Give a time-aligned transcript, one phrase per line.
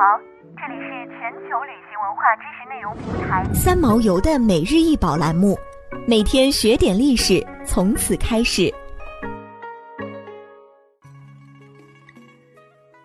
[0.00, 0.18] 好，
[0.56, 5.58] 这里是全球旅行文化知识内容平台三毛游的每日一宝栏目，
[6.08, 8.72] 每天学点历史，从此开始。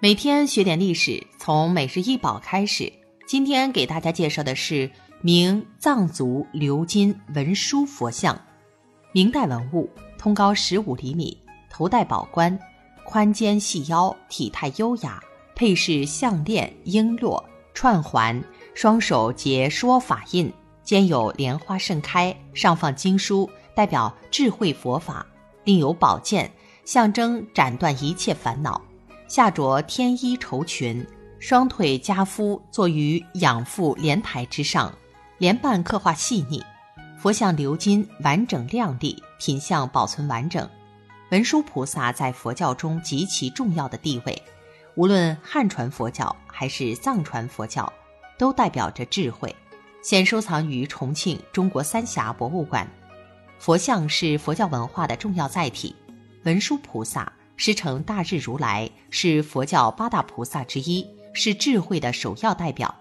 [0.00, 2.92] 每天学点历史，从每日一宝开始。
[3.26, 4.90] 今天给大家介绍的是
[5.22, 8.38] 明藏族鎏金文殊佛像，
[9.12, 9.88] 明代文物，
[10.18, 12.58] 通高十五厘米，头戴宝冠，
[13.06, 15.18] 宽肩细腰，体态优雅。
[15.62, 17.40] 配饰项链、璎珞、
[17.72, 18.42] 串环，
[18.74, 25.24] 双手结说法印，肩有莲花盛开，上放经书，代表智慧佛法；
[25.62, 26.50] 另有宝剑，
[26.84, 28.82] 象征斩断一切烦恼。
[29.28, 31.06] 下着天衣绸裙，
[31.38, 34.92] 双腿夹夫坐于仰覆莲台之上，
[35.38, 36.60] 莲瓣刻画细腻。
[37.16, 40.68] 佛像鎏金，完整亮丽，品相保存完整。
[41.30, 44.42] 文殊菩萨在佛教中极其重要的地位。
[44.94, 47.90] 无论汉传佛教还是藏传佛教，
[48.38, 49.54] 都代表着智慧。
[50.02, 52.86] 现收藏于重庆中国三峡博物馆。
[53.58, 55.94] 佛像是佛教文化的重要载体。
[56.44, 62.94] 文殊菩萨师承大日如来，是佛教八大菩萨之一，是智慧的首要代表。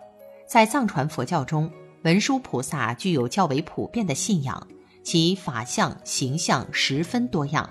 [0.48, 1.70] 在藏传佛教中，
[2.03, 4.67] 文殊菩萨具有较为普遍的信仰，
[5.03, 7.67] 其法相形象十分多样，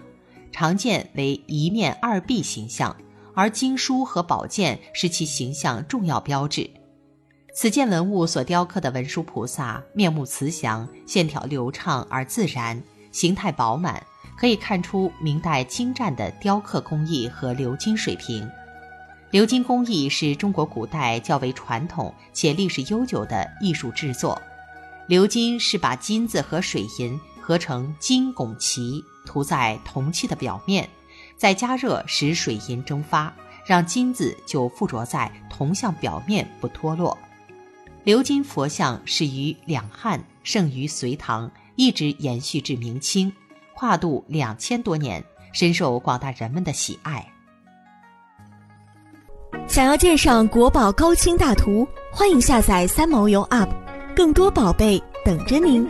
[0.50, 2.94] 常见为一面二臂形象。
[3.34, 6.68] 而经书和宝剑是其形象重要标志。
[7.54, 14.02] 此件文物所雕刻的文殊菩萨面目慈祥，线条流畅而自然，形态饱满，
[14.38, 18.48] 可以看出明代精湛的雕刻工艺和鎏金水平。
[19.32, 24.40] 鎏金工艺是中国古代较为传统且历史悠久的艺术制作。
[25.08, 30.88] 鎏金是把金子和水银合成金拱旗，涂在铜器的表面。
[31.40, 33.32] 再加热使水银蒸发，
[33.64, 37.16] 让金子就附着在铜像表面不脱落。
[38.04, 43.32] 鎏金佛像始于两汉，盛于隋唐，一直延续至明清，
[43.72, 45.24] 跨度两千多年，
[45.54, 47.26] 深受广大人们的喜爱。
[49.66, 53.70] 想要鉴赏国宝高清大图，欢迎下载三毛游 App，
[54.14, 55.88] 更多宝贝等着您。